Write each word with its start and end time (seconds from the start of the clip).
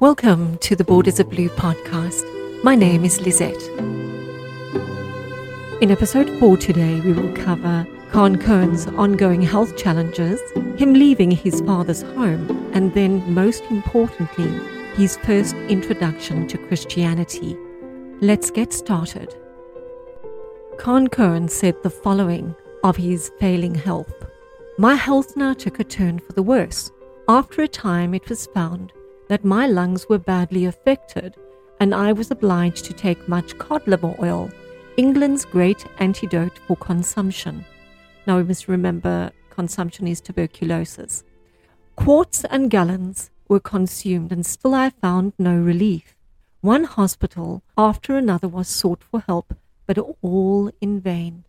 Welcome 0.00 0.56
to 0.60 0.74
the 0.74 0.82
Borders 0.82 1.20
of 1.20 1.28
Blue 1.28 1.50
podcast. 1.50 2.24
My 2.64 2.74
name 2.74 3.04
is 3.04 3.20
Lizette. 3.20 3.62
In 5.82 5.90
episode 5.90 6.30
4 6.40 6.56
today, 6.56 7.00
we 7.00 7.12
will 7.12 7.36
cover 7.36 7.86
Con 8.10 8.36
Cohen's 8.36 8.86
ongoing 8.86 9.42
health 9.42 9.76
challenges, 9.76 10.40
him 10.78 10.94
leaving 10.94 11.30
his 11.30 11.60
father's 11.60 12.00
home, 12.00 12.70
and 12.72 12.94
then, 12.94 13.34
most 13.34 13.62
importantly, 13.64 14.48
his 14.94 15.18
first 15.18 15.54
introduction 15.68 16.48
to 16.48 16.56
Christianity. 16.56 17.58
Let's 18.22 18.50
get 18.50 18.72
started. 18.72 19.34
Con 20.78 21.08
Cohen 21.08 21.46
said 21.46 21.74
the 21.82 21.90
following 21.90 22.56
of 22.84 22.96
his 22.96 23.30
failing 23.38 23.74
health 23.74 24.14
My 24.78 24.94
health 24.94 25.36
now 25.36 25.52
took 25.52 25.78
a 25.78 25.84
turn 25.84 26.20
for 26.20 26.32
the 26.32 26.42
worse. 26.42 26.90
After 27.28 27.60
a 27.60 27.68
time, 27.68 28.14
it 28.14 28.30
was 28.30 28.46
found 28.46 28.94
that 29.30 29.44
my 29.44 29.64
lungs 29.64 30.08
were 30.08 30.18
badly 30.18 30.64
affected, 30.64 31.36
and 31.78 31.94
I 31.94 32.12
was 32.12 32.32
obliged 32.32 32.84
to 32.86 32.92
take 32.92 33.28
much 33.28 33.56
cod 33.58 33.86
liver 33.86 34.16
oil, 34.20 34.50
England's 34.96 35.44
great 35.44 35.86
antidote 36.00 36.58
for 36.66 36.74
consumption. 36.74 37.64
Now 38.26 38.38
we 38.38 38.42
must 38.42 38.66
remember 38.66 39.30
consumption 39.48 40.08
is 40.08 40.20
tuberculosis. 40.20 41.22
Quarts 41.94 42.44
and 42.46 42.70
gallons 42.70 43.30
were 43.48 43.60
consumed, 43.60 44.32
and 44.32 44.44
still 44.44 44.74
I 44.74 44.90
found 44.90 45.32
no 45.38 45.54
relief. 45.56 46.16
One 46.60 46.82
hospital 46.82 47.62
after 47.78 48.16
another 48.16 48.48
was 48.48 48.66
sought 48.66 49.04
for 49.04 49.20
help, 49.20 49.54
but 49.86 49.96
all 50.22 50.72
in 50.80 51.00
vain. 51.00 51.44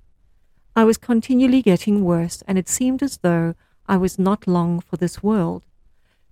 I 0.75 0.83
was 0.83 0.99
continually 0.99 1.63
getting 1.63 2.05
worse, 2.05 2.43
and 2.47 2.59
it 2.59 2.69
seemed 2.69 3.01
as 3.01 3.17
though 3.17 3.55
I 3.87 3.97
was 3.97 4.19
not 4.19 4.45
long 4.45 4.81
for 4.81 4.97
this 4.97 5.23
world. 5.23 5.63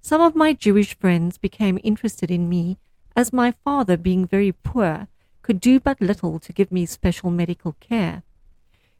Some 0.02 0.21
of 0.21 0.35
my 0.35 0.53
Jewish 0.53 0.98
friends 0.98 1.38
became 1.38 1.80
interested 1.84 2.31
in 2.31 2.49
me, 2.49 2.77
as 3.16 3.34
my 3.34 3.52
father, 3.63 3.98
being 3.98 4.25
very 4.25 4.52
poor, 4.52 5.08
could 5.42 5.59
do 5.59 5.80
but 5.80 6.02
little 6.02 6.39
to 6.39 6.53
give 6.53 6.72
me 6.72 6.86
special 6.86 7.30
medical 7.30 7.73
care. 7.80 8.23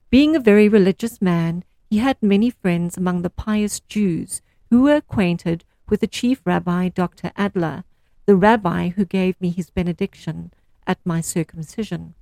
Being 0.10 0.36
a 0.36 0.40
very 0.40 0.68
religious 0.68 1.22
man, 1.22 1.64
he 1.90 2.00
had 2.00 2.22
many 2.22 2.50
friends 2.50 2.98
among 2.98 3.22
the 3.22 3.30
pious 3.30 3.80
Jews 3.80 4.42
who 4.70 4.84
were 4.84 4.96
acquainted 4.96 5.64
with 5.88 6.02
the 6.02 6.08
chief 6.08 6.42
rabbi, 6.46 6.90
Dr. 6.90 7.32
Adler, 7.36 7.84
the 8.26 8.36
rabbi 8.36 8.90
who 8.90 9.06
gave 9.06 9.40
me 9.42 9.50
his 9.50 9.70
benediction 9.70 10.52
at 10.86 11.00
my 11.06 11.22
circumcision. 11.22 12.14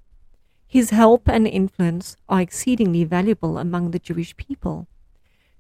His 0.68 0.92
help 0.92 1.28
and 1.28 1.48
influence 1.48 2.16
are 2.30 2.42
exceedingly 2.42 3.04
valuable 3.06 3.58
among 3.58 3.92
the 3.92 4.00
Jewish 4.00 4.36
people. 4.38 4.88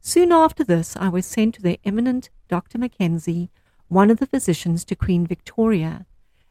Soon 0.02 0.31
after 0.31 0.64
this, 0.64 0.95
I 0.95 1.09
was 1.09 1.26
sent 1.26 1.56
to 1.56 1.62
the 1.62 1.80
eminent 1.84 2.30
Dr. 2.48 2.78
Mackenzie, 2.78 3.50
one 3.88 4.09
of 4.09 4.20
the 4.20 4.28
physicians 4.28 4.86
to 4.86 4.95
Queen 4.95 5.26
Victoria, 5.26 6.06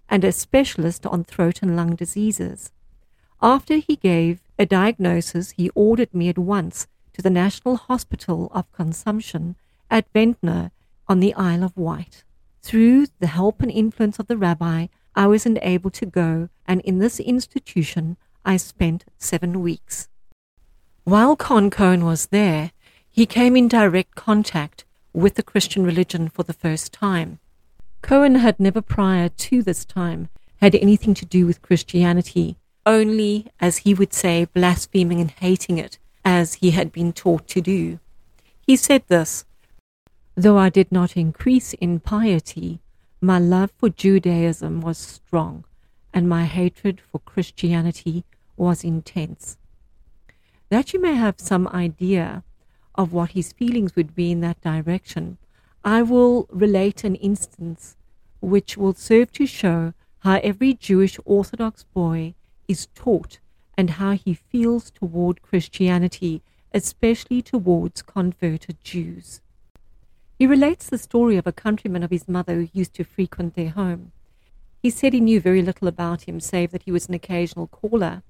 and 0.08 0.24
a 0.24 0.32
specialist 0.32 1.06
on 1.06 1.24
throat 1.24 1.62
and 1.62 1.76
lung 1.76 1.94
diseases. 1.94 2.72
After 3.42 3.76
he 3.76 3.96
gave 3.96 4.40
a 4.58 4.66
diagnosis, 4.66 5.52
he 5.52 5.70
ordered 5.74 6.14
me 6.14 6.28
at 6.28 6.38
once 6.38 6.86
to 7.12 7.22
the 7.22 7.30
National 7.30 7.76
Hospital 7.76 8.50
of 8.52 8.70
Consumption 8.72 9.56
at 9.90 10.10
Ventnor 10.12 10.70
on 11.08 11.20
the 11.20 11.34
Isle 11.34 11.64
of 11.64 11.76
Wight. 11.76 12.24
Through 12.62 13.06
the 13.20 13.28
help 13.28 13.62
and 13.62 13.70
influence 13.70 14.18
of 14.18 14.26
the 14.26 14.36
rabbi, 14.36 14.86
I 15.14 15.26
was 15.26 15.46
enabled 15.46 15.94
to 15.94 16.06
go, 16.06 16.48
and 16.66 16.80
in 16.82 16.98
this 16.98 17.20
institution 17.20 18.16
I 18.44 18.56
spent 18.56 19.04
seven 19.18 19.60
weeks. 19.62 20.08
While 21.04 21.36
Con 21.36 21.70
Cohen 21.70 22.04
was 22.04 22.26
there, 22.26 22.72
he 23.16 23.24
came 23.24 23.56
in 23.56 23.66
direct 23.66 24.14
contact 24.14 24.84
with 25.14 25.36
the 25.36 25.42
Christian 25.42 25.84
religion 25.84 26.28
for 26.28 26.42
the 26.42 26.52
first 26.52 26.92
time. 26.92 27.38
Cohen 28.02 28.34
had 28.34 28.60
never 28.60 28.82
prior 28.82 29.30
to 29.30 29.62
this 29.62 29.86
time 29.86 30.28
had 30.60 30.74
anything 30.74 31.14
to 31.14 31.24
do 31.24 31.46
with 31.46 31.62
Christianity, 31.62 32.58
only, 32.84 33.46
as 33.58 33.78
he 33.78 33.94
would 33.94 34.12
say, 34.12 34.44
blaspheming 34.52 35.18
and 35.18 35.30
hating 35.30 35.78
it, 35.78 35.98
as 36.26 36.54
he 36.54 36.72
had 36.72 36.92
been 36.92 37.14
taught 37.14 37.48
to 37.48 37.62
do. 37.62 37.98
He 38.60 38.76
said 38.76 39.02
this 39.08 39.46
Though 40.34 40.58
I 40.58 40.68
did 40.68 40.92
not 40.92 41.16
increase 41.16 41.72
in 41.72 42.00
piety, 42.00 42.80
my 43.22 43.38
love 43.38 43.72
for 43.78 43.88
Judaism 43.88 44.82
was 44.82 44.98
strong, 44.98 45.64
and 46.12 46.28
my 46.28 46.44
hatred 46.44 47.00
for 47.00 47.20
Christianity 47.20 48.24
was 48.58 48.84
intense. 48.84 49.56
That 50.68 50.92
you 50.92 51.00
may 51.00 51.14
have 51.14 51.36
some 51.38 51.66
idea 51.68 52.42
of 52.96 53.12
what 53.12 53.30
his 53.30 53.52
feelings 53.52 53.94
would 53.96 54.14
be 54.14 54.30
in 54.30 54.40
that 54.40 54.60
direction, 54.60 55.38
I 55.84 56.02
will 56.02 56.46
relate 56.50 57.04
an 57.04 57.14
instance 57.16 57.96
which 58.40 58.76
will 58.76 58.94
serve 58.94 59.32
to 59.32 59.46
show 59.46 59.94
how 60.20 60.40
every 60.42 60.74
Jewish 60.74 61.18
Orthodox 61.24 61.84
boy 61.84 62.34
is 62.68 62.88
taught 62.94 63.38
and 63.76 63.90
how 63.90 64.12
he 64.12 64.34
feels 64.34 64.90
toward 64.90 65.42
Christianity, 65.42 66.42
especially 66.72 67.42
towards 67.42 68.02
converted 68.02 68.82
Jews. 68.82 69.40
He 70.38 70.46
relates 70.46 70.88
the 70.88 70.98
story 70.98 71.36
of 71.36 71.46
a 71.46 71.52
countryman 71.52 72.02
of 72.02 72.10
his 72.10 72.28
mother 72.28 72.54
who 72.54 72.68
used 72.72 72.94
to 72.94 73.04
frequent 73.04 73.54
their 73.54 73.70
home. 73.70 74.12
He 74.82 74.90
said 74.90 75.12
he 75.12 75.20
knew 75.20 75.40
very 75.40 75.62
little 75.62 75.88
about 75.88 76.22
him, 76.22 76.40
save 76.40 76.72
that 76.72 76.82
he 76.82 76.92
was 76.92 77.08
an 77.08 77.14
occasional 77.14 77.66
caller. 77.68 78.22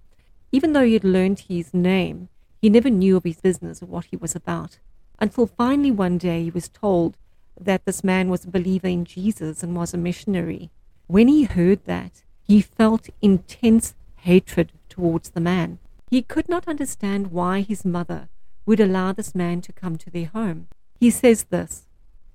Even 0.52 0.72
though 0.72 0.84
he 0.84 0.94
had 0.94 1.04
learned 1.04 1.40
his 1.40 1.74
name, 1.74 2.28
he 2.60 2.70
never 2.70 2.90
knew 2.90 3.16
of 3.16 3.24
his 3.24 3.40
business 3.40 3.82
or 3.82 3.86
what 3.86 4.06
he 4.06 4.16
was 4.16 4.34
about, 4.34 4.78
until 5.18 5.46
finally 5.46 5.90
one 5.90 6.18
day 6.18 6.44
he 6.44 6.50
was 6.50 6.68
told 6.68 7.16
that 7.60 7.84
this 7.84 8.04
man 8.04 8.28
was 8.28 8.44
a 8.44 8.50
believer 8.50 8.88
in 8.88 9.04
Jesus 9.04 9.62
and 9.62 9.74
was 9.74 9.94
a 9.94 9.98
missionary. 9.98 10.70
When 11.06 11.28
he 11.28 11.44
heard 11.44 11.84
that, 11.84 12.22
he 12.42 12.60
felt 12.60 13.08
intense 13.22 13.94
hatred 14.16 14.72
towards 14.88 15.30
the 15.30 15.40
man. 15.40 15.78
He 16.10 16.22
could 16.22 16.48
not 16.48 16.68
understand 16.68 17.32
why 17.32 17.60
his 17.60 17.84
mother 17.84 18.28
would 18.64 18.80
allow 18.80 19.12
this 19.12 19.34
man 19.34 19.60
to 19.62 19.72
come 19.72 19.96
to 19.96 20.10
their 20.10 20.26
home. 20.26 20.68
He 20.98 21.10
says 21.10 21.44
this 21.44 21.86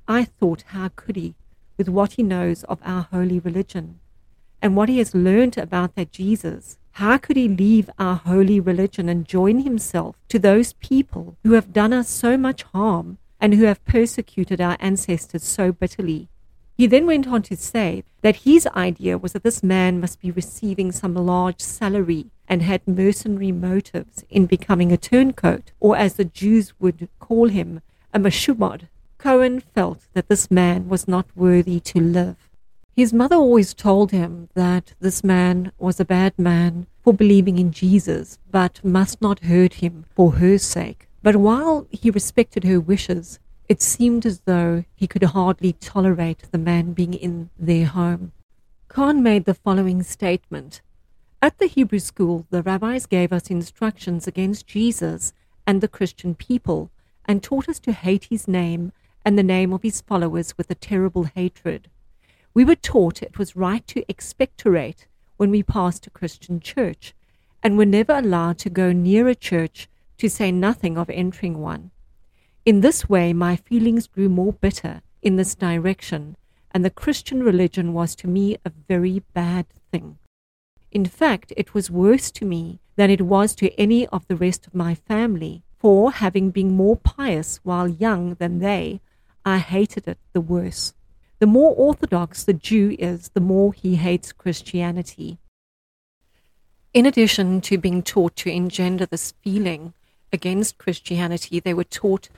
I 0.08 0.26
thought, 0.26 0.64
how 0.68 0.90
could 0.96 1.16
he, 1.16 1.36
with 1.78 1.90
what 1.90 2.14
he 2.14 2.24
knows 2.24 2.64
of 2.66 2.80
our 2.84 3.08
holy 3.12 3.40
religion 3.40 4.00
and 4.62 4.76
what 4.76 4.90
he 4.90 4.98
has 5.00 5.16
learned 5.16 5.58
about 5.58 5.96
that 5.96 6.12
Jesus? 6.12 6.78
How 6.94 7.18
could 7.18 7.38
he 7.38 7.48
leave 7.48 7.90
our 7.98 8.16
holy 8.16 8.60
religion 8.60 9.08
and 9.08 9.26
join 9.26 9.60
himself 9.60 10.16
to 10.30 10.38
those 10.38 10.74
people 10.74 11.38
who 11.44 11.54
have 11.54 11.74
done 11.74 11.94
us 11.94 12.10
so 12.10 12.38
much 12.38 12.64
harm 12.64 13.18
and 13.40 13.54
who 13.54 13.64
have 13.64 13.84
persecuted 13.86 14.60
our 14.60 14.78
ancestors 14.80 15.44
so 15.44 15.72
bitterly? 15.72 16.30
He 16.78 16.88
then 16.88 17.06
went 17.06 17.28
on 17.28 17.44
to 17.44 17.56
say 17.56 18.04
that 18.22 18.38
his 18.38 18.68
idea 18.68 19.18
was 19.18 19.34
that 19.34 19.44
this 19.44 19.64
man 19.64 20.00
must 20.00 20.20
be 20.20 20.32
receiving 20.32 20.92
some 20.92 21.16
large 21.16 21.62
salary 21.62 22.32
and 22.48 22.62
had 22.62 22.88
mercenary 22.88 23.52
motives 23.52 24.26
in 24.30 24.46
becoming 24.46 24.92
a 24.92 24.98
turncoat, 24.98 25.72
or 25.80 25.96
as 25.96 26.16
the 26.16 26.26
Jews 26.26 26.74
would 26.80 27.08
call 27.20 27.50
him, 27.50 27.82
a 28.14 28.20
meshumad. 28.20 28.90
Cohen 29.18 29.60
felt 29.60 30.08
that 30.14 30.28
this 30.28 30.52
man 30.52 30.90
was 30.90 31.08
not 31.08 31.28
worthy 31.36 31.80
to 31.80 32.00
live. 32.00 32.50
His 32.94 33.14
mother 33.14 33.38
always 33.38 33.74
told 33.74 34.12
him 34.12 34.50
that 34.54 34.94
this 35.00 35.24
man 35.24 35.72
was 35.80 36.00
a 36.00 36.06
bad 36.06 36.38
man 36.38 36.88
for 37.02 37.14
believing 37.14 37.58
in 37.58 37.72
Jesus, 37.72 38.38
but 38.52 38.84
must 38.84 39.22
not 39.22 39.46
hurt 39.46 39.76
him 39.76 40.06
for 40.14 40.34
her 40.34 40.58
sake. 40.58 41.08
But 41.24 41.38
while 41.38 41.88
he 41.90 42.10
respected 42.10 42.66
her 42.66 42.82
wishes, 42.82 43.40
it 43.70 43.82
seemed 43.82 44.26
as 44.26 44.42
though 44.42 44.84
he 44.94 45.08
could 45.08 45.24
hardly 45.24 45.72
tolerate 45.74 46.52
the 46.52 46.58
man 46.58 46.92
being 46.92 47.14
in 47.14 47.50
their 47.58 47.86
home. 47.86 48.34
Khan 48.90 49.24
made 49.24 49.46
the 49.46 49.54
following 49.54 50.04
statement 50.04 50.82
At 51.42 51.60
the 51.60 51.68
Hebrew 51.68 52.00
school, 52.00 52.46
the 52.50 52.62
rabbis 52.62 53.06
gave 53.06 53.32
us 53.32 53.50
instructions 53.50 54.28
against 54.28 54.68
Jesus 54.68 55.34
and 55.66 55.80
the 55.80 55.88
Christian 55.88 56.36
people, 56.36 56.92
and 57.24 57.42
taught 57.42 57.70
us 57.70 57.80
to 57.80 57.94
hate 57.94 58.26
his 58.26 58.50
name 58.50 58.92
and 59.24 59.38
the 59.38 59.44
name 59.44 59.72
of 59.72 59.84
his 59.84 60.02
followers 60.02 60.58
with 60.58 60.70
a 60.70 60.76
terrible 60.76 61.24
hatred. 61.24 61.90
We 62.54 62.66
were 62.66 62.76
taught 62.76 63.24
it 63.24 63.38
was 63.38 63.56
right 63.56 63.86
to 63.88 64.04
expectorate 64.10 65.08
when 65.38 65.52
we 65.52 65.64
passed 65.64 66.06
a 66.06 66.12
Christian 66.12 66.60
church, 66.60 67.14
and 67.64 67.78
were 67.78 67.86
never 67.86 68.14
allowed 68.18 68.58
to 68.60 68.70
go 68.70 68.92
near 68.92 69.28
a 69.28 69.36
church 69.36 69.88
to 70.18 70.30
say 70.30 70.52
nothing 70.52 70.98
of 70.98 71.10
entering 71.10 71.60
one. 71.60 71.92
In 72.66 72.82
this 72.82 73.08
way, 73.08 73.34
my 73.34 73.56
feelings 73.56 74.06
grew 74.08 74.30
more 74.30 74.54
bitter 74.54 75.02
in 75.22 75.36
this 75.36 75.56
direction, 75.56 76.36
and 76.72 76.84
the 76.84 76.90
Christian 76.90 77.42
religion 77.42 77.94
was 77.94 78.16
to 78.16 78.28
me 78.28 78.58
a 78.66 78.72
very 78.88 79.24
bad 79.34 79.66
thing. 79.92 80.18
In 80.92 81.06
fact, 81.06 81.54
it 81.56 81.74
was 81.74 81.90
worse 81.90 82.32
to 82.32 82.46
me 82.46 82.80
than 82.98 83.10
it 83.10 83.22
was 83.22 83.56
to 83.56 83.74
any 83.80 84.08
of 84.08 84.28
the 84.28 84.36
rest 84.36 84.68
of 84.68 84.76
my 84.76 84.94
family, 84.94 85.64
for 85.80 86.12
having 86.12 86.52
been 86.52 86.76
more 86.76 86.98
pious 86.98 87.60
while 87.64 87.88
young 87.88 88.36
than 88.36 88.60
they, 88.60 89.02
I 89.46 89.58
hated 89.58 90.08
it 90.08 90.20
the 90.34 90.42
worse. 90.42 90.94
The 91.42 91.48
more 91.48 91.74
orthodox 91.76 92.44
the 92.44 92.54
Jew 92.54 92.96
is, 93.00 93.30
the 93.30 93.40
more 93.40 93.74
he 93.74 93.96
hates 93.96 94.32
Christianity. 94.32 95.40
In 96.94 97.08
addition 97.08 97.62
to 97.62 97.80
being 97.80 98.04
taught 98.04 98.36
to 98.36 98.52
engender 98.52 99.08
this 99.08 99.34
feeling 99.44 99.96
against 100.32 100.78
Christianity, 100.78 101.60
they 101.60 101.74
were 101.74 101.84
taught 101.84 102.30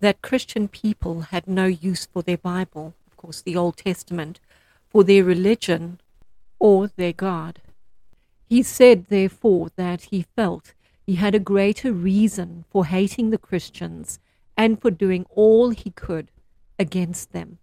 that 0.00 0.20
Christian 0.20 0.68
people 0.68 1.22
had 1.32 1.48
no 1.48 1.64
use 1.64 2.04
for 2.04 2.20
their 2.20 2.36
Bible, 2.36 2.92
of 3.06 3.16
course, 3.16 3.40
the 3.40 3.56
Old 3.56 3.78
Testament, 3.78 4.40
for 4.90 5.04
their 5.04 5.24
religion 5.24 5.98
or 6.58 6.88
their 6.88 7.14
God. 7.14 7.62
He 8.46 8.62
said, 8.62 9.06
therefore, 9.06 9.70
that 9.76 10.02
he 10.10 10.26
felt 10.36 10.74
he 11.06 11.14
had 11.14 11.34
a 11.34 11.38
greater 11.38 11.94
reason 11.94 12.66
for 12.68 12.84
hating 12.84 13.30
the 13.30 13.38
Christians 13.38 14.18
and 14.54 14.78
for 14.82 14.90
doing 14.90 15.24
all 15.30 15.70
he 15.70 15.92
could 15.92 16.30
against 16.78 17.32
them. 17.32 17.58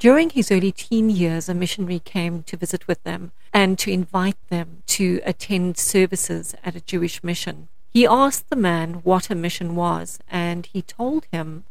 During 0.00 0.30
his 0.30 0.50
early 0.50 0.72
teen 0.72 1.10
years, 1.10 1.46
a 1.46 1.54
missionary 1.54 1.98
came 1.98 2.42
to 2.44 2.56
visit 2.56 2.88
with 2.88 3.02
them 3.02 3.32
and 3.52 3.78
to 3.80 3.90
invite 3.90 4.38
them 4.48 4.82
to 4.86 5.20
attend 5.26 5.76
services 5.76 6.54
at 6.64 6.74
a 6.74 6.80
Jewish 6.80 7.22
mission. 7.22 7.68
He 7.92 8.06
asked 8.06 8.48
the 8.48 8.56
man 8.56 9.02
what 9.04 9.28
a 9.28 9.34
mission 9.34 9.76
was, 9.76 10.18
and 10.30 10.64
he 10.64 10.80
told 10.80 11.26
him 11.30 11.64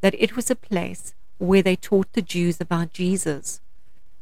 that 0.00 0.14
it 0.18 0.34
was 0.34 0.50
a 0.50 0.56
place 0.56 1.12
where 1.36 1.60
they 1.60 1.76
taught 1.76 2.10
the 2.14 2.22
Jews 2.22 2.58
about 2.58 2.94
Jesus. 2.94 3.60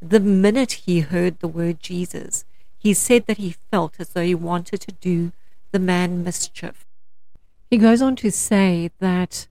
The 0.01 0.19
minute 0.19 0.73
he 0.73 0.99
heard 0.99 1.39
the 1.39 1.47
word 1.47 1.79
Jesus, 1.79 2.45
he 2.81 2.93
said 2.93 3.27
that 3.27 3.39
he 3.39 3.55
felt 3.71 3.95
as 4.01 4.09
though 4.09 4.25
he 4.25 4.35
wanted 4.35 4.81
to 4.81 4.93
do 4.93 5.31
the 5.71 5.79
man 5.79 6.25
mischief. 6.25 6.85
He 7.71 7.79
goes 7.79 8.03
on 8.03 8.17
to 8.17 8.33
say 8.33 8.91
that 8.99 9.47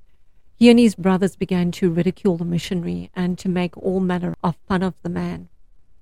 he 0.62 0.70
and 0.70 0.78
his 0.78 0.94
brothers 0.94 1.36
began 1.36 1.72
to 1.72 1.90
ridicule 1.90 2.38
the 2.38 2.46
missionary 2.46 3.10
and 3.16 3.40
to 3.40 3.50
make 3.50 3.76
all 3.76 4.00
manner 4.00 4.36
of 4.44 4.56
fun 4.68 4.84
of 4.84 4.94
the 5.02 5.10
man. 5.10 5.50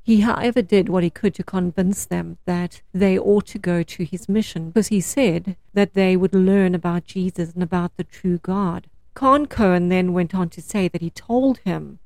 He, 0.03 0.19
however, 0.19 0.61
did 0.61 0.89
what 0.89 1.01
he 1.01 1.09
could 1.09 1.33
to 1.35 1.45
convince 1.45 2.03
them 2.03 2.39
that 2.43 2.81
they 2.93 3.17
ought 3.17 3.45
to 3.45 3.57
go 3.57 3.83
to 3.83 4.03
his 4.03 4.27
mission, 4.27 4.71
because 4.71 4.89
he 4.89 4.99
said 4.99 5.55
that 5.73 5.93
they 5.93 6.17
would 6.17 6.35
learn 6.35 6.75
about 6.75 7.05
Jesus 7.05 7.53
and 7.53 7.63
about 7.63 7.95
the 7.95 8.03
true 8.03 8.37
God. 8.37 8.87
Con 9.13 9.45
Cohen 9.45 9.87
then 9.87 10.11
went 10.11 10.35
on 10.35 10.49
to 10.49 10.61
say 10.61 10.89
that 10.89 11.01
he 11.01 11.09
told 11.09 11.59
him 11.59 11.99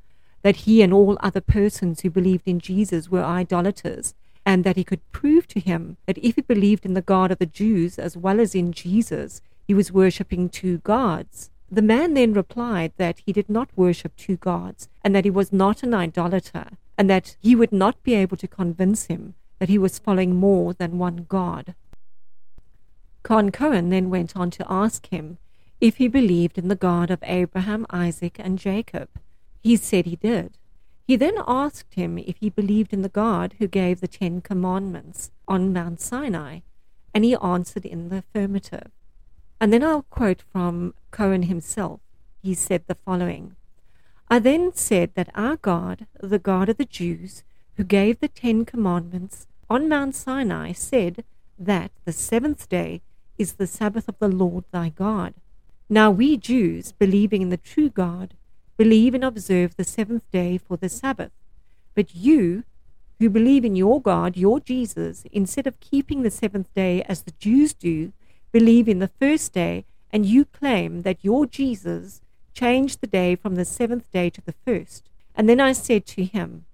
that 0.44 0.58
he 0.58 0.84
and 0.84 0.94
all 0.94 1.18
other 1.22 1.42
persons 1.42 2.02
who 2.02 2.12
believed 2.12 2.48
in 2.48 2.60
Jesus 2.60 3.10
were 3.10 3.24
idolaters, 3.24 4.14
and 4.46 4.64
that 4.64 4.78
he 4.78 4.84
could 4.84 5.12
prove 5.12 5.48
to 5.48 5.60
him 5.60 5.98
that 6.06 6.20
if 6.20 6.36
he 6.36 6.42
believed 6.42 6.86
in 6.86 6.94
the 6.94 7.02
God 7.02 7.32
of 7.32 7.40
the 7.40 7.48
Jews 7.48 7.98
as 7.98 8.16
well 8.16 8.40
as 8.40 8.54
in 8.54 8.72
Jesus, 8.74 9.42
he 9.68 9.74
was 9.74 9.92
worshipping 9.92 10.50
two 10.50 10.78
gods. 10.78 11.50
The 11.74 11.82
man 11.82 12.14
then 12.14 12.34
replied 12.34 12.94
that 12.98 13.24
he 13.26 13.34
did 13.34 13.50
not 13.50 13.76
worship 13.76 14.16
two 14.16 14.38
gods, 14.38 14.90
and 15.04 15.16
that 15.16 15.26
he 15.26 15.32
was 15.32 15.52
not 15.52 15.82
an 15.82 15.92
idolater, 15.96 16.78
and 17.00 17.10
that 17.10 17.36
he 17.40 17.56
would 17.56 17.72
not 17.72 18.04
be 18.04 18.14
able 18.14 18.38
to 18.38 18.48
convince 18.48 19.08
him 19.08 19.34
that 19.58 19.70
he 19.70 19.80
was 19.80 19.98
following 19.98 20.36
more 20.36 20.76
than 20.76 21.00
one 21.00 21.26
God. 21.28 21.74
Con 23.24 23.50
Cohen 23.50 23.90
then 23.90 24.12
went 24.12 24.38
on 24.38 24.52
to 24.52 24.72
ask 24.72 25.08
him 25.08 25.40
if 25.82 25.96
he 25.96 26.08
believed 26.08 26.60
in 26.60 26.68
the 26.68 26.76
God 26.76 27.10
of 27.10 27.24
Abraham, 27.24 27.88
Isaac, 27.90 28.36
and 28.38 28.60
Jacob. 28.60 29.10
He 29.64 29.76
said 29.76 30.06
he 30.06 30.18
did. 30.18 30.60
He 31.08 31.16
then 31.16 31.38
asked 31.48 31.96
him 31.96 32.20
if 32.20 32.38
he 32.40 32.52
believed 32.52 32.94
in 32.94 33.02
the 33.02 33.10
God 33.10 33.56
who 33.58 33.68
gave 33.68 34.00
the 34.00 34.08
Ten 34.08 34.42
Commandments 34.42 35.32
on 35.48 35.74
Mount 35.74 36.00
Sinai, 36.00 36.60
and 37.16 37.26
he 37.26 37.36
answered 37.38 37.84
in 37.84 38.10
the 38.10 38.18
affirmative. 38.18 38.92
And 39.64 39.72
then 39.72 39.82
I'll 39.82 40.02
quote 40.10 40.42
from 40.52 40.94
Cohen 41.12 41.44
himself. 41.44 42.02
He 42.42 42.54
said 42.54 42.84
the 42.86 42.96
following 42.96 43.56
I 44.28 44.40
then 44.40 44.74
said 44.74 45.12
that 45.16 45.30
our 45.36 45.56
God, 45.56 46.06
the 46.20 46.38
God 46.38 46.68
of 46.68 46.76
the 46.76 46.84
Jews, 46.84 47.44
who 47.78 47.86
gave 47.86 48.20
the 48.20 48.28
Ten 48.28 48.66
Commandments 48.66 49.48
on 49.70 49.88
Mount 49.88 50.16
Sinai, 50.16 50.74
said 50.74 51.24
that 51.58 51.92
the 52.04 52.12
seventh 52.12 52.68
day 52.68 53.04
is 53.38 53.54
the 53.54 53.66
Sabbath 53.66 54.10
of 54.10 54.20
the 54.20 54.28
Lord 54.28 54.66
thy 54.72 54.90
God. 54.90 55.34
Now 55.88 56.12
we 56.12 56.36
Jews, 56.36 56.92
believing 56.92 57.42
in 57.42 57.50
the 57.50 57.56
true 57.56 57.90
God, 57.90 58.34
believe 58.76 59.14
and 59.14 59.24
observe 59.24 59.78
the 59.78 59.86
seventh 59.86 60.30
day 60.30 60.58
for 60.58 60.76
the 60.76 60.90
Sabbath. 60.90 61.32
But 61.96 62.14
you, 62.14 62.66
who 63.18 63.30
believe 63.30 63.64
in 63.64 63.78
your 63.78 64.02
God, 64.02 64.36
your 64.36 64.60
Jesus, 64.60 65.24
instead 65.32 65.68
of 65.68 65.80
keeping 65.80 66.24
the 66.24 66.32
seventh 66.32 66.68
day 66.76 67.02
as 67.04 67.22
the 67.22 67.34
Jews 67.40 67.74
do, 67.74 68.12
believe 68.54 68.88
in 68.88 69.00
the 69.00 69.12
first 69.20 69.52
day, 69.52 69.84
and 70.12 70.26
you 70.26 70.46
claim 70.46 71.02
that 71.02 71.24
your 71.24 71.46
Jesus 71.46 72.22
changed 72.54 73.02
the 73.02 73.08
day 73.08 73.36
from 73.36 73.56
the 73.56 73.66
seventh 73.66 74.10
day 74.12 74.30
to 74.30 74.42
the 74.42 74.54
first. 74.66 75.10
And 75.36 75.50
then 75.50 75.60
I 75.60 75.74
said 75.74 76.06
to 76.06 76.24
him, 76.24 76.66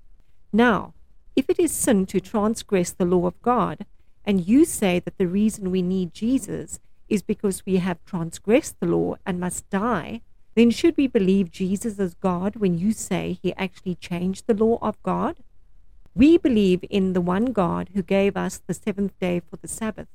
Now, 0.54 0.94
if 1.36 1.50
it 1.50 1.58
is 1.58 1.72
sin 1.72 2.06
to 2.08 2.20
transgress 2.20 2.92
the 2.92 3.06
law 3.06 3.26
of 3.26 3.42
God, 3.42 3.86
and 4.26 4.46
you 4.46 4.66
say 4.66 5.00
that 5.00 5.18
the 5.18 5.28
reason 5.28 5.72
we 5.72 5.82
need 5.82 6.14
Jesus 6.14 6.80
is 7.08 7.24
because 7.24 7.66
we 7.66 7.78
have 7.78 8.04
transgressed 8.06 8.80
the 8.80 8.86
law 8.86 9.16
and 9.26 9.40
must 9.40 9.68
die, 9.70 10.22
then 10.56 10.70
should 10.70 10.98
we 10.98 11.08
believe 11.08 11.50
Jesus 11.50 11.98
as 11.98 12.14
God 12.14 12.58
when 12.58 12.78
you 12.78 12.92
say 12.92 13.40
he 13.42 13.56
actually 13.56 13.96
changed 13.96 14.46
the 14.46 14.54
law 14.54 14.78
of 14.82 15.02
God? 15.02 15.38
We 16.14 16.38
believe 16.38 16.84
in 16.90 17.14
the 17.14 17.22
one 17.22 17.54
God 17.54 17.92
who 17.94 18.04
gave 18.04 18.36
us 18.36 18.62
the 18.68 18.74
seventh 18.74 19.18
day 19.20 19.40
for 19.40 19.56
the 19.56 19.70
Sabbath. 19.70 20.10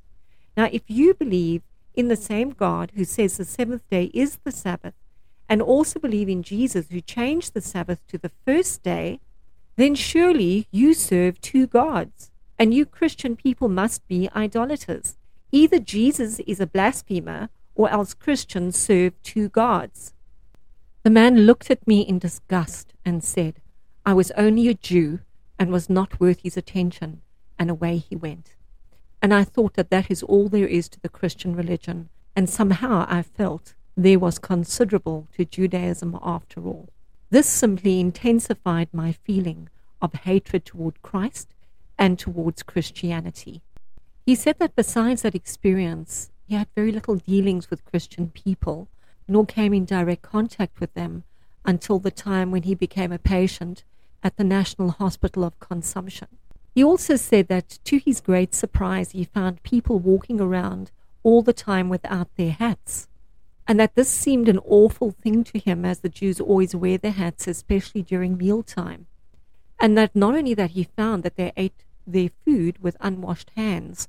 Now, 0.56 0.68
if 0.70 0.82
you 0.86 1.14
believe 1.14 1.62
in 1.94 2.08
the 2.08 2.16
same 2.16 2.50
God 2.50 2.92
who 2.94 3.04
says 3.04 3.36
the 3.36 3.44
seventh 3.44 3.88
day 3.90 4.10
is 4.14 4.38
the 4.44 4.52
Sabbath, 4.52 4.94
and 5.48 5.60
also 5.60 5.98
believe 5.98 6.28
in 6.28 6.42
Jesus 6.42 6.86
who 6.90 7.00
changed 7.00 7.54
the 7.54 7.60
Sabbath 7.60 8.06
to 8.08 8.18
the 8.18 8.30
first 8.46 8.82
day, 8.82 9.20
then 9.76 9.94
surely 9.94 10.66
you 10.70 10.94
serve 10.94 11.40
two 11.40 11.66
gods, 11.66 12.30
and 12.58 12.72
you 12.72 12.86
Christian 12.86 13.36
people 13.36 13.68
must 13.68 14.06
be 14.06 14.30
idolaters. 14.34 15.16
Either 15.50 15.78
Jesus 15.78 16.40
is 16.46 16.60
a 16.60 16.66
blasphemer, 16.66 17.48
or 17.74 17.90
else 17.90 18.14
Christians 18.14 18.78
serve 18.78 19.20
two 19.22 19.48
gods. 19.48 20.14
The 21.02 21.10
man 21.10 21.40
looked 21.40 21.70
at 21.70 21.86
me 21.86 22.00
in 22.00 22.18
disgust 22.18 22.94
and 23.04 23.22
said, 23.22 23.60
I 24.06 24.14
was 24.14 24.30
only 24.32 24.68
a 24.68 24.74
Jew 24.74 25.20
and 25.58 25.70
was 25.70 25.90
not 25.90 26.20
worth 26.20 26.40
his 26.40 26.56
attention, 26.56 27.20
and 27.58 27.70
away 27.70 27.98
he 27.98 28.16
went. 28.16 28.54
And 29.24 29.32
I 29.32 29.42
thought 29.42 29.72
that 29.76 29.88
that 29.88 30.10
is 30.10 30.22
all 30.22 30.50
there 30.50 30.66
is 30.66 30.86
to 30.90 31.00
the 31.00 31.08
Christian 31.08 31.56
religion. 31.56 32.10
And 32.36 32.46
somehow 32.46 33.06
I 33.08 33.22
felt 33.22 33.72
there 33.96 34.18
was 34.18 34.38
considerable 34.38 35.28
to 35.34 35.46
Judaism 35.46 36.18
after 36.22 36.62
all. 36.66 36.90
This 37.30 37.46
simply 37.46 38.00
intensified 38.00 38.90
my 38.92 39.12
feeling 39.12 39.70
of 40.02 40.12
hatred 40.12 40.66
toward 40.66 41.00
Christ 41.00 41.54
and 41.98 42.18
towards 42.18 42.62
Christianity. 42.62 43.62
He 44.26 44.34
said 44.34 44.58
that 44.58 44.76
besides 44.76 45.22
that 45.22 45.34
experience, 45.34 46.30
he 46.46 46.54
had 46.54 46.68
very 46.74 46.92
little 46.92 47.16
dealings 47.16 47.70
with 47.70 47.86
Christian 47.86 48.28
people, 48.28 48.88
nor 49.26 49.46
came 49.46 49.72
in 49.72 49.86
direct 49.86 50.20
contact 50.20 50.80
with 50.80 50.92
them 50.92 51.24
until 51.64 51.98
the 51.98 52.10
time 52.10 52.50
when 52.50 52.64
he 52.64 52.74
became 52.74 53.10
a 53.10 53.18
patient 53.18 53.84
at 54.22 54.36
the 54.36 54.44
National 54.44 54.90
Hospital 54.90 55.44
of 55.44 55.58
Consumption. 55.60 56.28
He 56.74 56.82
also 56.82 57.14
said 57.14 57.46
that 57.48 57.78
to 57.84 57.98
his 57.98 58.20
great 58.20 58.52
surprise, 58.52 59.12
he 59.12 59.24
found 59.24 59.62
people 59.62 60.00
walking 60.00 60.40
around 60.40 60.90
all 61.22 61.40
the 61.40 61.52
time 61.52 61.88
without 61.88 62.28
their 62.36 62.50
hats, 62.50 63.06
and 63.68 63.78
that 63.78 63.94
this 63.94 64.08
seemed 64.08 64.48
an 64.48 64.58
awful 64.58 65.12
thing 65.12 65.44
to 65.44 65.58
him, 65.60 65.84
as 65.84 66.00
the 66.00 66.08
Jews 66.08 66.40
always 66.40 66.74
wear 66.74 66.98
their 66.98 67.12
hats, 67.12 67.46
especially 67.46 68.02
during 68.02 68.36
mealtime, 68.36 69.06
and 69.78 69.96
that 69.96 70.16
not 70.16 70.34
only 70.34 70.52
that 70.54 70.70
he 70.70 70.82
found 70.96 71.22
that 71.22 71.36
they 71.36 71.52
ate 71.56 71.84
their 72.06 72.30
food 72.44 72.82
with 72.82 72.96
unwashed 73.00 73.52
hands, 73.54 74.08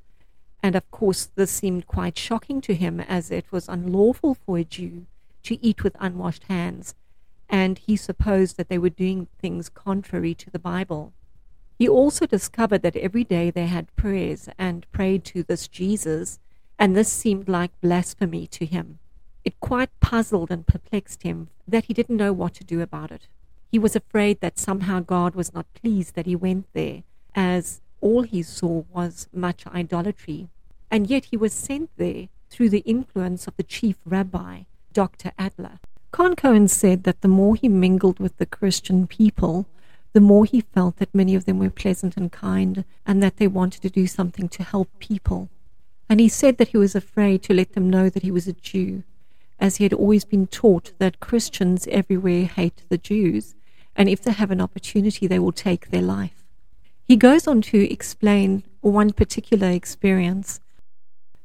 and 0.63 0.75
of 0.75 0.89
course 0.89 1.29
this 1.35 1.51
seemed 1.51 1.85
quite 1.85 2.17
shocking 2.17 2.61
to 2.61 2.73
him, 2.73 2.99
as 2.99 3.29
it 3.29 3.45
was 3.51 3.69
unlawful 3.69 4.33
for 4.33 4.57
a 4.57 4.63
Jew 4.63 5.05
to 5.43 5.63
eat 5.63 5.83
with 5.83 5.95
unwashed 5.99 6.45
hands, 6.45 6.95
and 7.47 7.77
he 7.77 7.95
supposed 7.95 8.57
that 8.57 8.69
they 8.69 8.79
were 8.79 8.89
doing 8.89 9.27
things 9.39 9.69
contrary 9.69 10.33
to 10.33 10.49
the 10.49 10.57
Bible. 10.57 11.13
He 11.77 11.89
also 11.89 12.25
discovered 12.25 12.81
that 12.83 12.95
every 12.95 13.23
day 13.23 13.51
they 13.51 13.65
had 13.65 13.95
prayers 13.95 14.47
and 14.57 14.89
prayed 14.91 15.25
to 15.25 15.43
this 15.43 15.67
Jesus, 15.67 16.39
and 16.79 16.95
this 16.95 17.11
seemed 17.11 17.49
like 17.49 17.81
blasphemy 17.81 18.47
to 18.47 18.65
him. 18.65 18.99
It 19.43 19.59
quite 19.59 19.89
puzzled 19.99 20.51
and 20.51 20.65
perplexed 20.65 21.23
him 21.23 21.49
that 21.67 21.85
he 21.85 21.93
didn't 21.93 22.17
know 22.17 22.33
what 22.33 22.53
to 22.55 22.63
do 22.63 22.81
about 22.81 23.11
it. 23.11 23.27
He 23.71 23.79
was 23.79 23.95
afraid 23.95 24.39
that 24.39 24.57
somehow 24.57 25.01
God 25.01 25.35
was 25.35 25.53
not 25.53 25.73
pleased 25.73 26.15
that 26.15 26.25
he 26.25 26.35
went 26.35 26.65
there, 26.73 27.03
as 27.35 27.81
all 27.99 28.23
he 28.23 28.41
saw 28.41 28.83
was 28.93 29.27
much 29.33 29.67
idolatry. 29.67 30.47
And 30.89 31.07
yet 31.07 31.25
he 31.25 31.37
was 31.37 31.53
sent 31.53 31.89
there 31.97 32.29
through 32.49 32.69
the 32.69 32.79
influence 32.79 33.47
of 33.47 33.57
the 33.57 33.63
chief 33.63 33.97
rabbi, 34.05 34.61
Dr. 34.93 35.31
Adler. 35.37 35.79
Con 36.11 36.35
Cohen 36.35 36.69
said 36.69 37.03
that 37.03 37.19
the 37.19 37.27
more 37.27 37.55
he 37.55 37.67
mingled 37.67 38.19
with 38.19 38.37
the 38.37 38.45
Christian 38.45 39.07
people, 39.07 39.65
the 40.15 40.21
more 40.21 40.45
he 40.45 40.61
felt 40.61 40.95
that 40.95 41.13
many 41.13 41.35
of 41.35 41.43
them 41.43 41.59
were 41.59 41.69
pleasant 41.69 42.15
and 42.15 42.31
kind 42.31 42.85
and 43.05 43.21
that 43.21 43.35
they 43.35 43.49
wanted 43.49 43.81
to 43.81 43.89
do 43.89 44.07
something 44.07 44.47
to 44.47 44.63
help 44.63 44.87
people. 44.97 45.49
And 46.07 46.21
he 46.21 46.29
said 46.29 46.57
that 46.57 46.69
he 46.69 46.77
was 46.77 46.95
afraid 46.95 47.43
to 47.43 47.53
let 47.53 47.73
them 47.73 47.89
know 47.89 48.09
that 48.09 48.23
he 48.23 48.31
was 48.31 48.47
a 48.47 48.53
Jew, 48.53 49.03
as 49.59 49.75
he 49.75 49.83
had 49.83 49.91
always 49.91 50.23
been 50.23 50.47
taught 50.47 50.93
that 50.99 51.19
Christians 51.19 51.85
everywhere 51.91 52.45
hate 52.45 52.83
the 52.87 52.97
Jews, 52.97 53.55
and 53.93 54.07
if 54.07 54.21
they 54.21 54.31
have 54.31 54.51
an 54.51 54.61
opportunity, 54.61 55.27
they 55.27 55.37
will 55.37 55.51
take 55.51 55.89
their 55.89 56.01
life. 56.01 56.45
He 57.03 57.17
goes 57.17 57.45
on 57.45 57.61
to 57.63 57.91
explain 57.91 58.63
one 58.79 59.11
particular 59.11 59.69
experience. 59.69 60.61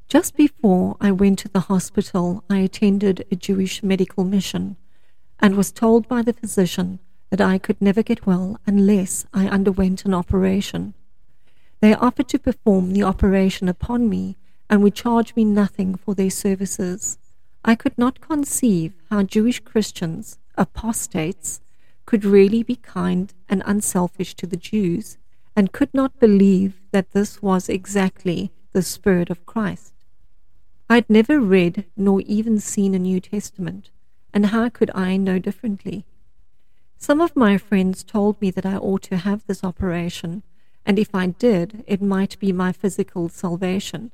Just 0.06 0.36
before 0.36 0.96
I 1.00 1.10
went 1.10 1.40
to 1.40 1.48
the 1.48 1.66
hospital, 1.72 2.44
I 2.48 2.58
attended 2.58 3.26
a 3.32 3.34
Jewish 3.34 3.82
medical 3.82 4.22
mission 4.22 4.76
and 5.40 5.56
was 5.56 5.72
told 5.72 6.06
by 6.06 6.22
the 6.22 6.32
physician 6.32 7.00
that 7.30 7.40
I 7.40 7.58
could 7.58 7.80
never 7.80 8.02
get 8.02 8.26
well 8.26 8.58
unless 8.66 9.24
I 9.32 9.46
underwent 9.46 10.04
an 10.04 10.14
operation. 10.14 10.94
They 11.80 11.94
offered 11.94 12.28
to 12.28 12.38
perform 12.38 12.92
the 12.92 13.04
operation 13.04 13.68
upon 13.68 14.08
me 14.08 14.36
and 14.68 14.82
would 14.82 14.94
charge 14.94 15.34
me 15.34 15.44
nothing 15.44 15.94
for 15.94 16.14
their 16.14 16.30
services. 16.30 17.18
I 17.64 17.74
could 17.74 17.96
not 17.96 18.20
conceive 18.20 18.92
how 19.10 19.22
Jewish 19.22 19.60
Christians, 19.60 20.38
apostates, 20.56 21.60
could 22.06 22.24
really 22.24 22.62
be 22.62 22.76
kind 22.76 23.32
and 23.48 23.62
unselfish 23.64 24.34
to 24.34 24.46
the 24.46 24.56
Jews, 24.56 25.16
and 25.54 25.72
could 25.72 25.92
not 25.94 26.18
believe 26.18 26.80
that 26.90 27.12
this 27.12 27.42
was 27.42 27.68
exactly 27.68 28.50
the 28.72 28.82
Spirit 28.82 29.30
of 29.30 29.46
Christ. 29.46 29.92
I 30.88 30.96
had 30.96 31.10
never 31.10 31.38
read 31.38 31.84
nor 31.96 32.20
even 32.22 32.58
seen 32.58 32.94
a 32.94 32.98
New 32.98 33.20
Testament, 33.20 33.90
and 34.34 34.46
how 34.46 34.68
could 34.68 34.90
I 34.94 35.16
know 35.16 35.38
differently? 35.38 36.04
Some 37.02 37.22
of 37.22 37.34
my 37.34 37.56
friends 37.56 38.04
told 38.04 38.38
me 38.42 38.50
that 38.50 38.66
I 38.66 38.76
ought 38.76 39.00
to 39.04 39.16
have 39.16 39.46
this 39.46 39.64
operation, 39.64 40.42
and 40.84 40.98
if 40.98 41.14
I 41.14 41.28
did, 41.28 41.82
it 41.86 42.02
might 42.02 42.38
be 42.38 42.52
my 42.52 42.72
physical 42.72 43.30
salvation. 43.30 44.10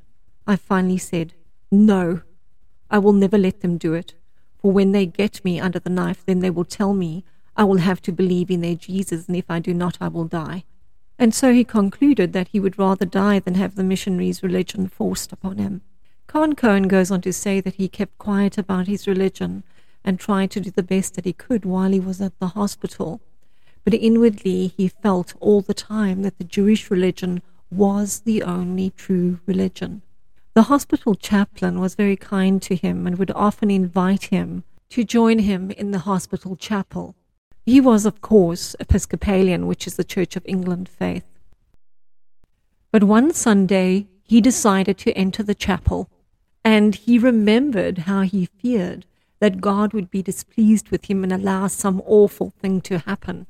I 0.46 0.54
finally 0.54 0.96
said, 0.96 1.34
No, 1.72 2.22
I 2.88 2.98
will 2.98 3.12
never 3.12 3.38
let 3.38 3.60
them 3.60 3.76
do 3.76 3.92
it, 3.94 4.14
for 4.56 4.70
when 4.70 4.92
they 4.92 5.04
get 5.04 5.44
me 5.44 5.58
under 5.58 5.80
the 5.80 5.90
knife, 5.90 6.24
then 6.24 6.38
they 6.38 6.48
will 6.48 6.64
tell 6.64 6.94
me 6.94 7.24
I 7.56 7.64
will 7.64 7.78
have 7.78 8.00
to 8.02 8.12
believe 8.12 8.52
in 8.52 8.60
their 8.60 8.76
Jesus, 8.76 9.26
and 9.26 9.36
if 9.36 9.50
I 9.50 9.58
do 9.58 9.74
not, 9.74 9.98
I 10.00 10.06
will 10.06 10.26
die. 10.26 10.62
And 11.18 11.34
so 11.34 11.52
he 11.52 11.64
concluded 11.64 12.32
that 12.34 12.48
he 12.48 12.60
would 12.60 12.78
rather 12.78 13.04
die 13.04 13.40
than 13.40 13.54
have 13.54 13.74
the 13.74 13.82
missionaries' 13.82 14.44
religion 14.44 14.86
forced 14.86 15.32
upon 15.32 15.58
him. 15.58 15.82
Con 16.28 16.54
Cohen 16.54 16.86
goes 16.86 17.10
on 17.10 17.20
to 17.22 17.32
say 17.32 17.60
that 17.60 17.74
he 17.74 17.88
kept 17.88 18.16
quiet 18.18 18.56
about 18.56 18.86
his 18.86 19.08
religion 19.08 19.64
and 20.06 20.20
tried 20.20 20.52
to 20.52 20.60
do 20.60 20.70
the 20.70 20.82
best 20.84 21.14
that 21.14 21.24
he 21.24 21.32
could 21.32 21.64
while 21.64 21.90
he 21.90 22.00
was 22.00 22.20
at 22.20 22.38
the 22.38 22.48
hospital. 22.48 23.20
But 23.84 23.92
inwardly 23.92 24.68
he 24.68 24.88
felt 24.88 25.34
all 25.40 25.60
the 25.60 25.74
time 25.74 26.22
that 26.22 26.38
the 26.38 26.44
Jewish 26.44 26.90
religion 26.90 27.42
was 27.70 28.20
the 28.20 28.42
only 28.44 28.90
true 28.90 29.40
religion. 29.44 30.02
The 30.54 30.64
hospital 30.64 31.16
chaplain 31.16 31.80
was 31.80 31.96
very 31.96 32.16
kind 32.16 32.62
to 32.62 32.76
him 32.76 33.06
and 33.06 33.18
would 33.18 33.32
often 33.32 33.70
invite 33.70 34.24
him 34.24 34.64
to 34.90 35.04
join 35.04 35.40
him 35.40 35.72
in 35.72 35.90
the 35.90 35.98
hospital 36.00 36.56
chapel. 36.56 37.16
He 37.64 37.80
was, 37.80 38.06
of 38.06 38.20
course, 38.20 38.76
Episcopalian, 38.78 39.66
which 39.66 39.88
is 39.88 39.96
the 39.96 40.04
Church 40.04 40.36
of 40.36 40.44
England 40.46 40.88
faith. 40.88 41.26
But 42.92 43.02
one 43.02 43.34
Sunday 43.34 44.06
he 44.22 44.40
decided 44.40 44.96
to 44.98 45.12
enter 45.12 45.42
the 45.42 45.54
chapel, 45.54 46.08
and 46.64 46.94
he 46.94 47.18
remembered 47.18 47.98
how 47.98 48.22
he 48.22 48.46
feared 48.46 49.04
that 49.38 49.60
God 49.60 49.92
would 49.92 50.10
be 50.10 50.22
displeased 50.22 50.90
with 50.90 51.06
him 51.06 51.22
and 51.22 51.32
allow 51.32 51.66
some 51.66 52.02
awful 52.06 52.52
thing 52.60 52.80
to 52.82 52.98
happen. 52.98 53.46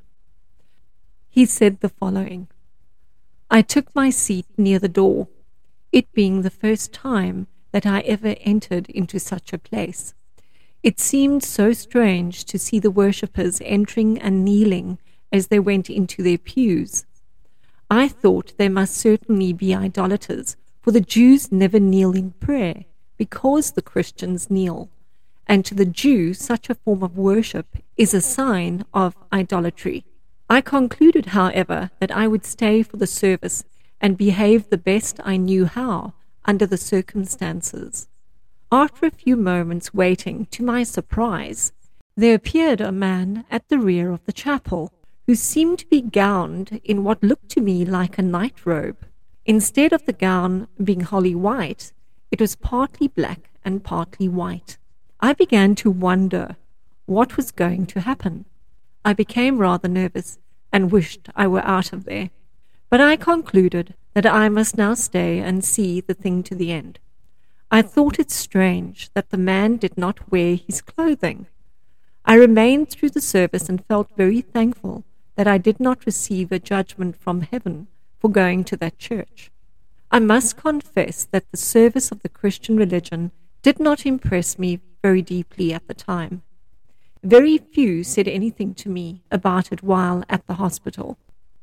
He 1.28 1.44
said 1.44 1.80
the 1.80 1.88
following 1.88 2.48
I 3.50 3.62
took 3.62 3.94
my 3.94 4.10
seat 4.10 4.46
near 4.56 4.78
the 4.78 4.88
door 4.88 5.28
it 5.92 6.12
being 6.12 6.42
the 6.42 6.50
first 6.50 6.92
time 6.92 7.46
that 7.72 7.86
I 7.86 8.00
ever 8.00 8.34
entered 8.40 8.88
into 8.90 9.18
such 9.18 9.52
a 9.52 9.58
place. 9.58 10.14
It 10.82 11.00
seemed 11.00 11.42
so 11.42 11.72
strange 11.72 12.44
to 12.46 12.58
see 12.58 12.78
the 12.78 12.90
worshippers 12.90 13.60
entering 13.64 14.18
and 14.18 14.44
kneeling 14.44 14.98
as 15.32 15.46
they 15.46 15.58
went 15.58 15.88
into 15.88 16.22
their 16.22 16.38
pews. 16.38 17.06
I 17.90 18.08
thought 18.08 18.58
they 18.58 18.68
must 18.68 18.96
certainly 18.96 19.52
be 19.52 19.74
idolaters, 19.74 20.56
for 20.80 20.90
the 20.90 21.00
Jews 21.00 21.50
never 21.50 21.80
kneel 21.80 22.12
in 22.12 22.32
prayer, 22.32 22.84
because 23.16 23.72
the 23.72 23.82
Christians 23.82 24.50
kneel. 24.50 24.90
And 25.46 25.64
to 25.64 25.74
the 25.74 25.86
Jew, 25.86 26.34
such 26.34 26.68
a 26.68 26.74
form 26.74 27.02
of 27.02 27.16
worship 27.16 27.66
is 27.96 28.12
a 28.12 28.20
sign 28.20 28.84
of 28.92 29.16
idolatry. 29.32 30.04
I 30.48 30.60
concluded, 30.60 31.26
however, 31.26 31.90
that 32.00 32.10
I 32.10 32.28
would 32.28 32.44
stay 32.44 32.82
for 32.82 32.96
the 32.96 33.06
service 33.06 33.64
and 34.00 34.16
behave 34.18 34.68
the 34.68 34.78
best 34.78 35.20
I 35.24 35.36
knew 35.36 35.66
how 35.66 36.14
under 36.44 36.66
the 36.66 36.76
circumstances. 36.76 38.08
After 38.70 39.06
a 39.06 39.10
few 39.10 39.36
moments 39.36 39.94
waiting, 39.94 40.46
to 40.46 40.62
my 40.62 40.82
surprise, 40.82 41.72
there 42.16 42.34
appeared 42.34 42.80
a 42.80 42.92
man 42.92 43.44
at 43.50 43.68
the 43.68 43.78
rear 43.78 44.10
of 44.10 44.24
the 44.24 44.32
chapel 44.32 44.92
who 45.26 45.34
seemed 45.34 45.78
to 45.80 45.86
be 45.86 46.00
gowned 46.00 46.80
in 46.84 47.04
what 47.04 47.22
looked 47.22 47.48
to 47.50 47.60
me 47.60 47.84
like 47.84 48.18
a 48.18 48.22
night 48.22 48.64
robe. 48.64 49.06
Instead 49.44 49.92
of 49.92 50.04
the 50.06 50.12
gown 50.12 50.68
being 50.82 51.00
wholly 51.00 51.34
white, 51.34 51.92
it 52.30 52.40
was 52.40 52.56
partly 52.56 53.08
black 53.08 53.50
and 53.64 53.84
partly 53.84 54.28
white. 54.28 54.75
I 55.20 55.32
began 55.32 55.74
to 55.76 55.90
wonder 55.90 56.56
what 57.06 57.36
was 57.36 57.50
going 57.50 57.86
to 57.86 58.00
happen. 58.00 58.44
I 59.04 59.12
became 59.14 59.58
rather 59.58 59.88
nervous 59.88 60.38
and 60.72 60.92
wished 60.92 61.28
I 61.34 61.46
were 61.46 61.64
out 61.64 61.92
of 61.92 62.04
there. 62.04 62.30
But 62.90 63.00
I 63.00 63.16
concluded 63.16 63.94
that 64.14 64.26
I 64.26 64.48
must 64.48 64.76
now 64.76 64.94
stay 64.94 65.38
and 65.38 65.64
see 65.64 66.00
the 66.00 66.14
thing 66.14 66.42
to 66.44 66.54
the 66.54 66.70
end. 66.70 66.98
I 67.70 67.82
thought 67.82 68.18
it 68.18 68.30
strange 68.30 69.10
that 69.14 69.30
the 69.30 69.38
man 69.38 69.76
did 69.76 69.96
not 69.96 70.30
wear 70.30 70.56
his 70.56 70.82
clothing. 70.82 71.46
I 72.24 72.34
remained 72.34 72.90
through 72.90 73.10
the 73.10 73.20
service 73.20 73.68
and 73.68 73.84
felt 73.86 74.16
very 74.16 74.40
thankful 74.40 75.04
that 75.36 75.48
I 75.48 75.58
did 75.58 75.80
not 75.80 76.06
receive 76.06 76.52
a 76.52 76.58
judgment 76.58 77.16
from 77.16 77.40
heaven 77.40 77.88
for 78.18 78.30
going 78.30 78.64
to 78.64 78.76
that 78.76 78.98
church. 78.98 79.50
I 80.10 80.18
must 80.18 80.56
confess 80.56 81.24
that 81.30 81.50
the 81.50 81.56
service 81.56 82.12
of 82.12 82.22
the 82.22 82.28
Christian 82.28 82.76
religion 82.76 83.32
did 83.62 83.80
not 83.80 84.06
impress 84.06 84.58
me 84.58 84.80
very 85.06 85.22
deeply 85.22 85.72
at 85.72 85.86
the 85.86 85.94
time. 85.94 86.42
Very 87.22 87.58
few 87.58 88.02
said 88.02 88.26
anything 88.26 88.74
to 88.74 88.88
me 88.88 89.22
about 89.30 89.70
it 89.70 89.80
while 89.92 90.24
at 90.28 90.44
the 90.48 90.54
hospital. 90.54 91.16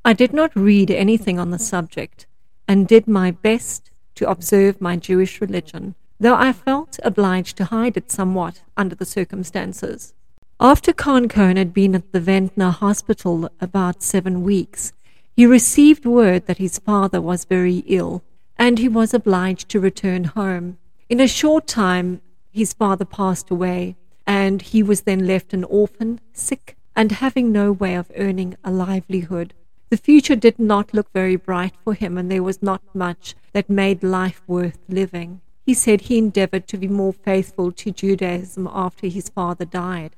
I 0.06 0.14
did 0.14 0.32
not 0.32 0.56
read 0.56 0.90
anything 0.90 1.38
on 1.40 1.52
the 1.52 1.60
subject 1.74 2.26
and 2.70 2.88
did 2.88 3.06
my 3.06 3.32
best 3.32 3.92
to 4.16 4.30
observe 4.30 4.80
my 4.80 4.96
Jewish 4.96 5.42
religion, 5.42 5.96
though 6.22 6.36
I 6.36 6.54
felt 6.54 7.00
obliged 7.04 7.58
to 7.58 7.66
hide 7.66 7.98
it 7.98 8.10
somewhat 8.10 8.62
under 8.78 8.96
the 8.96 9.14
circumstances. 9.18 10.14
After 10.62 10.94
Con 10.94 11.28
Cohen 11.28 11.58
had 11.58 11.74
been 11.74 11.96
at 11.96 12.14
the 12.14 12.22
Ventnor 12.22 12.72
Hospital 12.72 13.50
about 13.60 14.02
seven 14.02 14.44
weeks, 14.44 14.94
he 15.36 15.46
received 15.46 16.06
word 16.06 16.48
that 16.48 16.64
his 16.66 16.80
father 16.80 17.20
was 17.20 17.44
very 17.44 17.84
ill, 17.88 18.24
and 18.58 18.80
he 18.80 18.88
was 18.88 19.14
obliged 19.14 19.68
to 19.70 19.82
return 19.82 20.24
home. 20.40 20.78
In 21.10 21.20
a 21.20 21.28
short 21.28 21.68
time, 21.68 22.22
his 22.54 22.74
father 22.74 23.06
passed 23.06 23.50
away, 23.50 23.96
and 24.26 24.62
he 24.62 24.84
was 24.84 25.02
then 25.02 25.26
left 25.28 25.54
an 25.54 25.64
orphan, 25.64 26.22
sick, 26.32 26.78
and 26.96 27.12
having 27.14 27.52
no 27.52 27.72
way 27.72 27.96
of 27.96 28.12
earning 28.16 28.56
a 28.64 28.72
livelihood. 28.72 29.54
The 29.90 29.98
future 29.98 30.36
did 30.36 30.60
not 30.60 30.94
look 30.94 31.12
very 31.12 31.36
bright 31.36 31.74
for 31.84 31.94
him, 31.94 32.18
and 32.18 32.32
there 32.32 32.44
was 32.44 32.62
not 32.62 32.82
much 32.94 33.36
that 33.52 33.70
made 33.70 34.04
life 34.04 34.42
worth 34.48 34.80
living. 34.88 35.42
He 35.66 35.74
said 35.74 36.02
he 36.02 36.18
endeavored 36.18 36.68
to 36.68 36.78
be 36.78 36.88
more 36.88 37.14
faithful 37.14 37.72
to 37.72 37.92
Judaism 37.92 38.68
after 38.72 39.08
his 39.08 39.30
father 39.30 39.66
died. 39.66 40.16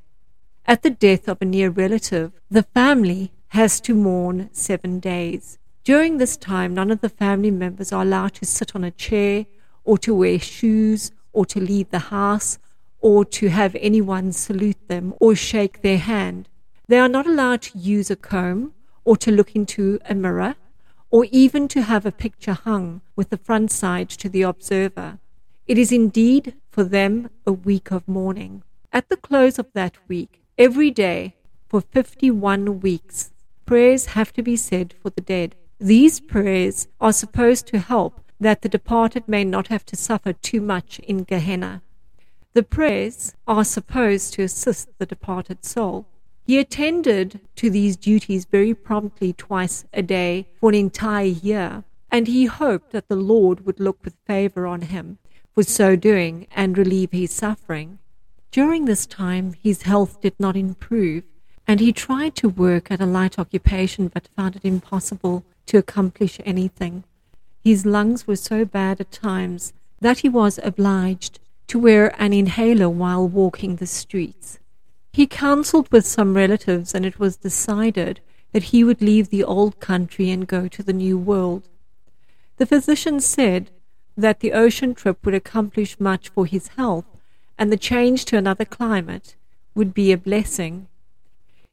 At 0.65 0.81
the 0.81 0.89
death 0.89 1.27
of 1.27 1.41
a 1.41 1.45
near 1.45 1.69
relative, 1.69 2.31
the 2.49 2.63
family 2.63 3.31
has 3.49 3.79
to 3.81 3.93
mourn 3.93 4.49
seven 4.51 4.99
days. 4.99 5.57
During 5.83 6.17
this 6.17 6.35
time, 6.35 6.73
none 6.73 6.89
of 6.89 7.01
the 7.01 7.09
family 7.09 7.51
members 7.51 7.93
are 7.93 8.01
allowed 8.01 8.33
to 8.35 8.45
sit 8.45 8.75
on 8.75 8.83
a 8.83 8.91
chair, 8.91 9.45
or 9.83 9.97
to 9.99 10.15
wear 10.15 10.39
shoes, 10.39 11.11
or 11.35 11.45
to 11.45 11.59
leave 11.59 11.89
the 11.91 12.07
house, 12.17 12.57
or 12.99 13.23
to 13.23 13.49
have 13.49 13.75
anyone 13.79 14.31
salute 14.31 14.87
them 14.87 15.13
or 15.19 15.35
shake 15.35 15.81
their 15.81 15.99
hand. 15.99 16.49
They 16.87 16.99
are 16.99 17.09
not 17.17 17.27
allowed 17.27 17.61
to 17.63 17.77
use 17.77 18.09
a 18.09 18.15
comb 18.15 18.73
or 19.03 19.15
to 19.17 19.31
look 19.31 19.55
into 19.55 19.99
a 20.09 20.15
mirror, 20.15 20.55
or 21.11 21.25
even 21.31 21.67
to 21.67 21.83
have 21.83 22.05
a 22.05 22.11
picture 22.11 22.53
hung 22.53 23.01
with 23.15 23.29
the 23.29 23.37
front 23.37 23.69
side 23.71 24.09
to 24.09 24.27
the 24.27 24.41
observer. 24.41 25.19
It 25.67 25.77
is 25.77 25.91
indeed 25.91 26.55
for 26.71 26.83
them 26.83 27.29
a 27.45 27.53
week 27.53 27.91
of 27.91 28.07
mourning. 28.07 28.63
At 28.91 29.09
the 29.09 29.17
close 29.17 29.59
of 29.59 29.71
that 29.73 29.95
week, 30.07 30.41
every 30.57 30.89
day 30.89 31.35
for 31.67 31.81
51 31.81 32.79
weeks, 32.79 33.31
prayers 33.65 34.07
have 34.17 34.33
to 34.33 34.41
be 34.41 34.55
said 34.55 34.93
for 35.01 35.09
the 35.09 35.21
dead. 35.21 35.55
These 35.79 36.19
prayers 36.19 36.87
are 36.99 37.13
supposed 37.13 37.67
to 37.67 37.79
help 37.79 38.24
that 38.39 38.61
the 38.61 38.69
departed 38.69 39.27
may 39.27 39.43
not 39.43 39.67
have 39.67 39.85
to 39.85 39.95
suffer 39.95 40.33
too 40.33 40.61
much 40.61 40.99
in 40.99 41.23
Gehenna. 41.23 41.81
The 42.53 42.63
prayers 42.63 43.35
are 43.47 43.63
supposed 43.63 44.33
to 44.33 44.43
assist 44.43 44.89
the 44.97 45.05
departed 45.05 45.65
soul. 45.65 46.05
He 46.45 46.57
attended 46.59 47.39
to 47.55 47.69
these 47.69 47.97
duties 47.97 48.45
very 48.45 48.73
promptly 48.73 49.33
twice 49.33 49.85
a 49.93 50.01
day 50.01 50.47
for 50.59 50.69
an 50.69 50.75
entire 50.75 51.25
year, 51.25 51.83
and 52.11 52.27
he 52.27 52.45
hoped 52.45 52.91
that 52.91 53.07
the 53.07 53.15
Lord 53.15 53.65
would 53.65 53.79
look 53.79 54.03
with 54.03 54.15
favor 54.25 54.67
on 54.67 54.81
him 54.81 55.17
for 55.53 55.63
so 55.63 55.95
doing 55.95 56.47
and 56.55 56.77
relieve 56.77 57.11
his 57.11 57.31
suffering. 57.31 57.97
During 58.51 58.85
this 58.85 59.05
time, 59.05 59.53
his 59.63 59.83
health 59.83 60.21
did 60.21 60.37
not 60.39 60.55
improve, 60.55 61.23
and 61.67 61.79
he 61.79 61.91
tried 61.91 62.35
to 62.35 62.49
work 62.49 62.91
at 62.91 63.01
a 63.01 63.05
light 63.05 63.39
occupation 63.39 64.09
but 64.09 64.29
found 64.35 64.55
it 64.55 64.65
impossible 64.65 65.45
to 65.65 65.77
accomplish 65.77 66.39
anything. 66.45 67.05
His 67.65 67.83
lungs 67.83 68.27
were 68.27 68.35
so 68.35 68.63
bad 68.63 69.01
at 69.01 69.11
times 69.11 69.73
that 69.99 70.19
he 70.19 70.29
was 70.29 70.59
obliged 70.61 71.39
to 71.65 71.79
wear 71.79 72.13
an 72.21 72.31
inhaler 72.31 72.87
while 72.87 73.27
walking 73.27 73.77
the 73.77 73.87
streets. 73.87 74.59
He 75.11 75.25
counseled 75.25 75.91
with 75.91 76.05
some 76.05 76.35
relatives, 76.35 76.93
and 76.93 77.07
it 77.07 77.17
was 77.17 77.37
decided 77.37 78.19
that 78.51 78.65
he 78.65 78.83
would 78.83 79.01
leave 79.01 79.29
the 79.29 79.43
old 79.43 79.79
country 79.79 80.29
and 80.29 80.45
go 80.45 80.67
to 80.67 80.83
the 80.83 80.93
new 80.93 81.17
world. 81.17 81.67
The 82.57 82.67
physician 82.67 83.19
said 83.19 83.71
that 84.15 84.41
the 84.41 84.53
ocean 84.53 84.93
trip 84.93 85.25
would 85.25 85.33
accomplish 85.33 85.99
much 85.99 86.29
for 86.29 86.45
his 86.45 86.67
health, 86.77 87.07
and 87.57 87.71
the 87.71 87.77
change 87.77 88.25
to 88.25 88.37
another 88.37 88.65
climate 88.65 89.35
would 89.73 89.91
be 89.91 90.11
a 90.11 90.19
blessing. 90.19 90.87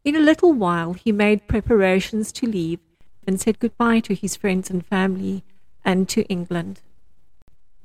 In 0.06 0.16
a 0.16 0.20
little 0.20 0.54
while, 0.54 0.94
he 0.94 1.12
made 1.12 1.48
preparations 1.48 2.32
to 2.32 2.46
leave 2.46 2.80
and 3.26 3.38
said 3.38 3.58
goodbye 3.58 4.00
to 4.00 4.14
his 4.14 4.36
friends 4.36 4.70
and 4.70 4.86
family 4.86 5.44
and 5.84 6.08
to 6.08 6.22
England. 6.24 6.80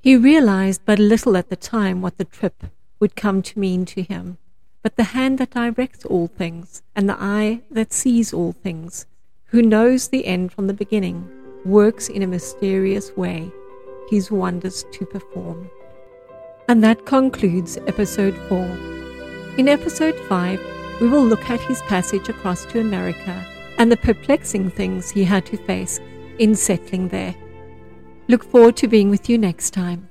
He 0.02 0.16
realized 0.16 0.82
but 0.86 1.00
little 1.00 1.36
at 1.38 1.50
the 1.50 1.56
time 1.56 2.02
what 2.02 2.18
the 2.18 2.26
trip 2.26 2.64
would 3.00 3.16
come 3.16 3.42
to 3.42 3.60
mean 3.60 3.86
to 3.86 4.02
him 4.02 4.38
but 4.88 4.96
the 4.96 5.04
hand 5.04 5.38
that 5.38 5.50
directs 5.50 6.06
all 6.06 6.28
things, 6.28 6.82
and 6.96 7.10
the 7.10 7.18
eye 7.20 7.60
that 7.70 7.92
sees 7.92 8.34
all 8.34 8.54
things, 8.54 9.06
who 9.48 9.62
knows 9.62 10.08
the 10.08 10.26
end 10.26 10.54
from 10.54 10.68
the 10.68 10.74
beginning, 10.74 11.30
works 11.66 12.08
in 12.08 12.24
a 12.24 12.28
mysterious 12.28 13.12
way 13.18 13.52
his 14.10 14.32
wonders 14.32 14.86
to 14.94 15.06
perform. 15.06 15.70
And 16.70 16.82
that 16.86 17.06
concludes 17.06 17.76
episode 17.86 18.38
4. 18.48 18.60
In 19.58 19.68
episode 19.68 20.18
5, 20.30 20.62
we 21.02 21.10
will 21.10 21.26
look 21.26 21.50
at 21.50 21.60
his 21.60 21.82
passage 21.82 22.30
across 22.30 22.64
to 22.68 22.80
America 22.80 23.46
and 23.78 23.92
the 23.92 23.98
perplexing 23.98 24.70
things 24.70 25.10
he 25.10 25.26
had 25.26 25.46
to 25.48 25.58
face 25.58 26.00
in 26.40 26.56
settling 26.56 27.10
there. 27.10 27.36
Look 28.30 28.44
forward 28.44 28.76
to 28.78 28.88
being 28.90 29.10
with 29.10 29.30
you 29.30 29.38
next 29.38 29.72
time. 29.72 30.10